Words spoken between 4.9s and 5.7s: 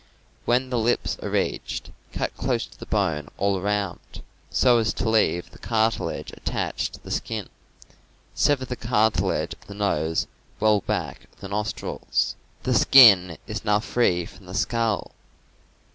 to leave the